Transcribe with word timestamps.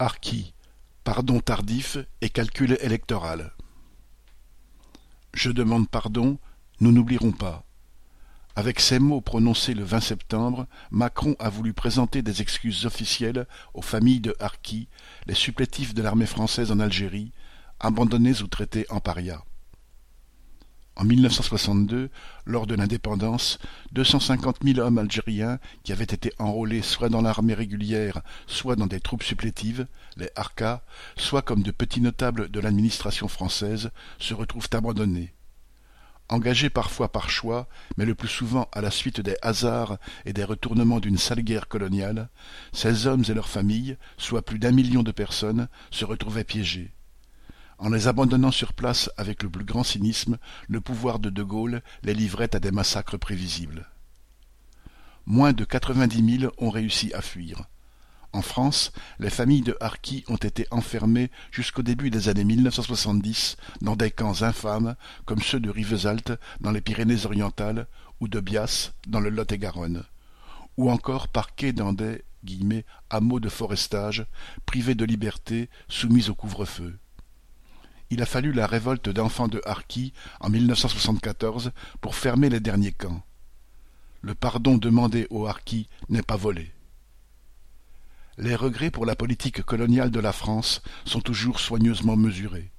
Harki, 0.00 0.54
pardon 1.02 1.40
tardif 1.40 1.98
et 2.20 2.28
calcul 2.28 2.78
électoral. 2.82 3.52
Je 5.34 5.50
demande 5.50 5.88
pardon, 5.88 6.38
nous 6.80 6.92
n'oublierons 6.92 7.32
pas. 7.32 7.64
Avec 8.54 8.78
ces 8.78 9.00
mots 9.00 9.20
prononcés 9.20 9.74
le 9.74 9.82
20 9.82 9.98
septembre, 9.98 10.68
Macron 10.92 11.34
a 11.40 11.48
voulu 11.48 11.72
présenter 11.72 12.22
des 12.22 12.42
excuses 12.42 12.86
officielles 12.86 13.48
aux 13.74 13.82
familles 13.82 14.20
de 14.20 14.36
Harki, 14.38 14.88
les 15.26 15.34
supplétifs 15.34 15.94
de 15.94 16.02
l'armée 16.02 16.26
française 16.26 16.70
en 16.70 16.78
Algérie, 16.78 17.32
abandonnés 17.80 18.40
ou 18.40 18.46
traités 18.46 18.86
en 18.90 19.00
paria. 19.00 19.42
En 20.98 21.04
1962, 21.04 22.10
lors 22.44 22.66
de 22.66 22.74
l'indépendance, 22.74 23.60
250 23.92 24.56
000 24.64 24.80
hommes 24.80 24.98
algériens 24.98 25.60
qui 25.84 25.92
avaient 25.92 26.02
été 26.02 26.32
enrôlés 26.40 26.82
soit 26.82 27.08
dans 27.08 27.22
l'armée 27.22 27.54
régulière, 27.54 28.22
soit 28.48 28.74
dans 28.74 28.88
des 28.88 28.98
troupes 28.98 29.22
supplétives, 29.22 29.86
les 30.16 30.28
Harkas, 30.34 30.82
soit 31.16 31.42
comme 31.42 31.62
de 31.62 31.70
petits 31.70 32.00
notables 32.00 32.50
de 32.50 32.58
l'administration 32.58 33.28
française, 33.28 33.92
se 34.18 34.34
retrouvent 34.34 34.68
abandonnés. 34.72 35.32
Engagés 36.30 36.68
parfois 36.68 37.12
par 37.12 37.30
choix, 37.30 37.68
mais 37.96 38.04
le 38.04 38.16
plus 38.16 38.26
souvent 38.26 38.68
à 38.72 38.80
la 38.80 38.90
suite 38.90 39.20
des 39.20 39.36
hasards 39.40 39.98
et 40.26 40.32
des 40.32 40.42
retournements 40.42 40.98
d'une 40.98 41.16
sale 41.16 41.42
guerre 41.42 41.68
coloniale, 41.68 42.28
ces 42.72 43.06
hommes 43.06 43.22
et 43.28 43.34
leurs 43.34 43.48
familles, 43.48 43.96
soit 44.16 44.42
plus 44.42 44.58
d'un 44.58 44.72
million 44.72 45.04
de 45.04 45.12
personnes, 45.12 45.68
se 45.92 46.04
retrouvaient 46.04 46.42
piégés. 46.42 46.90
En 47.80 47.90
les 47.90 48.08
abandonnant 48.08 48.50
sur 48.50 48.72
place 48.72 49.08
avec 49.16 49.44
le 49.44 49.48
plus 49.48 49.64
grand 49.64 49.84
cynisme, 49.84 50.38
le 50.66 50.80
pouvoir 50.80 51.20
de 51.20 51.30
De 51.30 51.44
Gaulle 51.44 51.80
les 52.02 52.12
livrait 52.12 52.54
à 52.56 52.58
des 52.58 52.72
massacres 52.72 53.16
prévisibles. 53.16 53.86
Moins 55.26 55.52
de 55.52 55.64
quatre-vingt-dix 55.64 56.22
mille 56.22 56.50
ont 56.58 56.70
réussi 56.70 57.14
à 57.14 57.22
fuir. 57.22 57.68
En 58.32 58.42
France, 58.42 58.92
les 59.20 59.30
familles 59.30 59.62
de 59.62 59.76
Harki 59.80 60.24
ont 60.26 60.36
été 60.36 60.66
enfermées 60.72 61.30
jusqu'au 61.52 61.82
début 61.82 62.10
des 62.10 62.28
années 62.28 62.44
1970 62.44 63.56
dans 63.80 63.94
des 63.94 64.10
camps 64.10 64.42
infâmes 64.42 64.96
comme 65.24 65.40
ceux 65.40 65.60
de 65.60 65.70
Rivesaltes 65.70 66.32
dans 66.60 66.72
les 66.72 66.80
Pyrénées-Orientales 66.80 67.86
ou 68.20 68.26
de 68.26 68.40
Bias 68.40 68.92
dans 69.06 69.20
le 69.20 69.30
Lot-et-Garonne, 69.30 70.02
ou 70.76 70.90
encore 70.90 71.28
parqués 71.28 71.72
dans 71.72 71.92
des 71.92 72.24
guillemets, 72.44 72.84
hameaux 73.08 73.40
de 73.40 73.48
forestage, 73.48 74.26
privés 74.66 74.96
de 74.96 75.04
liberté, 75.04 75.70
soumis 75.88 76.28
au 76.28 76.34
couvre-feu 76.34 76.98
il 78.10 78.22
a 78.22 78.26
fallu 78.26 78.52
la 78.52 78.66
révolte 78.66 79.08
d'enfants 79.08 79.48
de 79.48 79.60
Harki 79.64 80.12
en 80.40 80.48
1974 80.50 81.72
pour 82.00 82.14
fermer 82.14 82.48
les 82.48 82.60
derniers 82.60 82.92
camps. 82.92 83.22
Le 84.22 84.34
pardon 84.34 84.78
demandé 84.78 85.26
aux 85.30 85.46
Harkis 85.46 85.88
n'est 86.08 86.22
pas 86.22 86.36
volé. 86.36 86.72
Les 88.36 88.54
regrets 88.54 88.90
pour 88.90 89.04
la 89.04 89.16
politique 89.16 89.62
coloniale 89.62 90.10
de 90.10 90.20
la 90.20 90.32
France 90.32 90.82
sont 91.04 91.20
toujours 91.20 91.60
soigneusement 91.60 92.16
mesurés. 92.16 92.70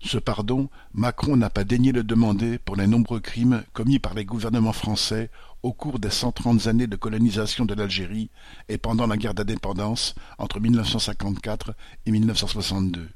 Ce 0.00 0.18
pardon, 0.18 0.68
Macron 0.92 1.36
n'a 1.36 1.50
pas 1.50 1.64
daigné 1.64 1.90
le 1.90 2.04
demander 2.04 2.58
pour 2.58 2.76
les 2.76 2.86
nombreux 2.86 3.20
crimes 3.20 3.64
commis 3.72 3.98
par 3.98 4.14
les 4.14 4.24
gouvernements 4.24 4.72
français 4.72 5.30
au 5.62 5.72
cours 5.72 5.98
des 5.98 6.10
cent 6.10 6.32
trente 6.32 6.66
années 6.66 6.86
de 6.86 6.96
colonisation 6.96 7.64
de 7.64 7.74
l'Algérie 7.74 8.30
et 8.68 8.78
pendant 8.78 9.06
la 9.06 9.16
guerre 9.16 9.34
d'indépendance 9.34 10.14
entre 10.38 10.60
1954 10.60 11.74
et 12.06 12.10
1962. 12.12 13.08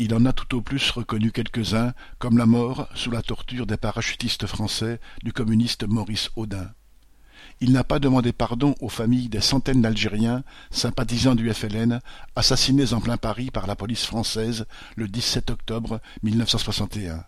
Il 0.00 0.12
en 0.12 0.26
a 0.26 0.32
tout 0.32 0.56
au 0.56 0.60
plus 0.60 0.90
reconnu 0.90 1.30
quelques-uns, 1.30 1.94
comme 2.18 2.36
la 2.36 2.46
mort, 2.46 2.88
sous 2.94 3.12
la 3.12 3.22
torture 3.22 3.66
des 3.66 3.76
parachutistes 3.76 4.46
français, 4.46 5.00
du 5.22 5.32
communiste 5.32 5.86
Maurice 5.86 6.30
Audin. 6.34 6.68
Il 7.60 7.72
n'a 7.72 7.84
pas 7.84 8.00
demandé 8.00 8.32
pardon 8.32 8.74
aux 8.80 8.88
familles 8.88 9.28
des 9.28 9.40
centaines 9.40 9.82
d'Algériens, 9.82 10.42
sympathisants 10.70 11.36
du 11.36 11.52
FLN, 11.52 12.00
assassinés 12.34 12.92
en 12.92 13.00
plein 13.00 13.16
Paris 13.16 13.52
par 13.52 13.68
la 13.68 13.76
police 13.76 14.04
française 14.04 14.66
le 14.96 15.06
17 15.06 15.50
octobre 15.50 16.00
1961. 16.24 17.24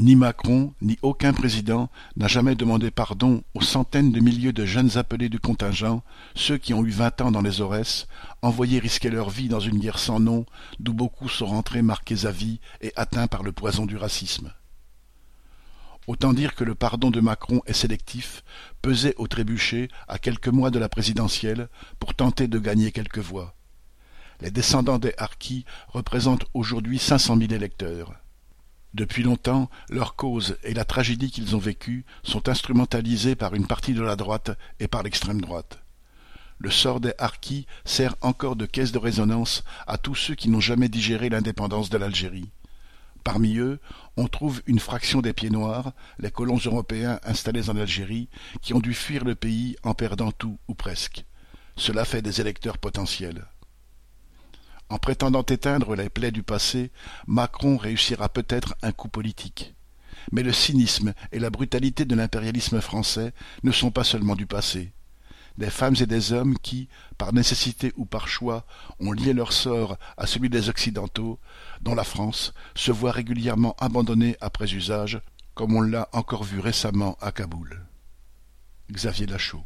Ni 0.00 0.14
Macron, 0.14 0.72
ni 0.80 0.96
aucun 1.02 1.32
président 1.32 1.90
n'a 2.14 2.28
jamais 2.28 2.54
demandé 2.54 2.92
pardon 2.92 3.42
aux 3.54 3.62
centaines 3.62 4.12
de 4.12 4.20
milliers 4.20 4.52
de 4.52 4.64
jeunes 4.64 4.96
appelés 4.96 5.28
du 5.28 5.40
contingent, 5.40 6.04
ceux 6.36 6.56
qui 6.56 6.72
ont 6.72 6.84
eu 6.84 6.90
vingt 6.90 7.20
ans 7.20 7.32
dans 7.32 7.42
les 7.42 7.60
Aurès, 7.60 8.06
envoyés 8.40 8.78
risquer 8.78 9.10
leur 9.10 9.28
vie 9.28 9.48
dans 9.48 9.58
une 9.58 9.80
guerre 9.80 9.98
sans 9.98 10.20
nom, 10.20 10.46
d'où 10.78 10.92
beaucoup 10.92 11.28
sont 11.28 11.46
rentrés 11.46 11.82
marqués 11.82 12.26
à 12.26 12.30
vie 12.30 12.60
et 12.80 12.92
atteints 12.94 13.26
par 13.26 13.42
le 13.42 13.50
poison 13.50 13.86
du 13.86 13.96
racisme. 13.96 14.52
Autant 16.06 16.32
dire 16.32 16.54
que 16.54 16.62
le 16.62 16.76
pardon 16.76 17.10
de 17.10 17.20
Macron 17.20 17.60
est 17.66 17.72
sélectif, 17.72 18.44
pesé 18.80 19.14
au 19.16 19.26
trébuchet 19.26 19.88
à 20.06 20.20
quelques 20.20 20.46
mois 20.46 20.70
de 20.70 20.78
la 20.78 20.88
présidentielle 20.88 21.68
pour 21.98 22.14
tenter 22.14 22.46
de 22.46 22.60
gagner 22.60 22.92
quelques 22.92 23.18
voix. 23.18 23.56
Les 24.42 24.52
descendants 24.52 25.00
des 25.00 25.14
Harkis 25.18 25.64
représentent 25.88 26.46
aujourd'hui 26.54 27.00
cinq 27.00 27.18
cent 27.18 27.34
mille 27.34 27.52
électeurs. 27.52 28.14
Depuis 28.94 29.22
longtemps, 29.22 29.68
leur 29.90 30.16
cause 30.16 30.56
et 30.62 30.72
la 30.72 30.84
tragédie 30.84 31.30
qu'ils 31.30 31.54
ont 31.54 31.60
vécue 31.60 32.04
sont 32.22 32.48
instrumentalisées 32.48 33.36
par 33.36 33.54
une 33.54 33.66
partie 33.66 33.94
de 33.94 34.02
la 34.02 34.16
droite 34.16 34.50
et 34.80 34.88
par 34.88 35.02
l'extrême 35.02 35.40
droite. 35.40 35.78
Le 36.58 36.70
sort 36.70 36.98
des 36.98 37.12
Harkis 37.18 37.66
sert 37.84 38.16
encore 38.20 38.56
de 38.56 38.66
caisse 38.66 38.90
de 38.90 38.98
résonance 38.98 39.62
à 39.86 39.98
tous 39.98 40.16
ceux 40.16 40.34
qui 40.34 40.48
n'ont 40.48 40.60
jamais 40.60 40.88
digéré 40.88 41.28
l'indépendance 41.28 41.90
de 41.90 41.98
l'Algérie. 41.98 42.50
Parmi 43.22 43.58
eux, 43.58 43.78
on 44.16 44.26
trouve 44.26 44.62
une 44.66 44.80
fraction 44.80 45.20
des 45.20 45.32
pieds 45.32 45.50
noirs, 45.50 45.92
les 46.18 46.30
colons 46.30 46.58
européens 46.64 47.20
installés 47.24 47.68
en 47.68 47.76
Algérie, 47.76 48.28
qui 48.62 48.74
ont 48.74 48.80
dû 48.80 48.94
fuir 48.94 49.24
le 49.24 49.34
pays 49.34 49.76
en 49.82 49.94
perdant 49.94 50.32
tout 50.32 50.58
ou 50.66 50.74
presque. 50.74 51.24
Cela 51.76 52.04
fait 52.04 52.22
des 52.22 52.40
électeurs 52.40 52.78
potentiels. 52.78 53.46
En 54.90 54.98
prétendant 54.98 55.42
éteindre 55.42 55.94
les 55.94 56.08
plaies 56.08 56.30
du 56.30 56.42
passé, 56.42 56.90
Macron 57.26 57.76
réussira 57.76 58.28
peut-être 58.28 58.74
un 58.82 58.92
coup 58.92 59.08
politique. 59.08 59.74
Mais 60.32 60.42
le 60.42 60.52
cynisme 60.52 61.12
et 61.30 61.38
la 61.38 61.50
brutalité 61.50 62.04
de 62.04 62.14
l'impérialisme 62.14 62.80
français 62.80 63.32
ne 63.62 63.72
sont 63.72 63.90
pas 63.90 64.04
seulement 64.04 64.34
du 64.34 64.46
passé. 64.46 64.92
Des 65.58 65.70
femmes 65.70 65.96
et 66.00 66.06
des 66.06 66.32
hommes 66.32 66.56
qui, 66.58 66.88
par 67.18 67.34
nécessité 67.34 67.92
ou 67.96 68.06
par 68.06 68.28
choix, 68.28 68.64
ont 69.00 69.12
lié 69.12 69.32
leur 69.32 69.52
sort 69.52 69.98
à 70.16 70.26
celui 70.26 70.48
des 70.48 70.68
Occidentaux, 70.68 71.38
dont 71.80 71.94
la 71.94 72.04
France, 72.04 72.54
se 72.74 72.92
voit 72.92 73.12
régulièrement 73.12 73.74
abandonnée 73.78 74.36
après 74.40 74.72
usage, 74.72 75.20
comme 75.54 75.74
on 75.74 75.80
l'a 75.80 76.08
encore 76.12 76.44
vu 76.44 76.60
récemment 76.60 77.18
à 77.20 77.32
Kaboul. 77.32 77.84
Xavier 78.90 79.26
Lachaud 79.26 79.64